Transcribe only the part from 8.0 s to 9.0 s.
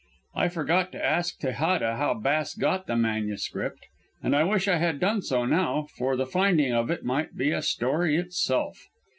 itself.